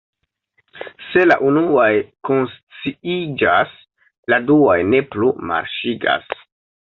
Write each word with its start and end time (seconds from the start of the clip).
Se 1.07 1.25
la 1.25 1.35
unuaj 1.49 1.89
konsciiĝas, 2.29 3.75
la 4.33 4.41
duaj 4.49 4.79
ne 4.95 5.05
plu 5.17 5.31
marŝigas. 5.51 6.35